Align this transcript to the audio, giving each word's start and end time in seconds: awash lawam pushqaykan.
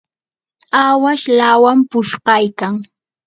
awash 0.83 1.23
lawam 1.37 1.79
pushqaykan. 1.89 2.73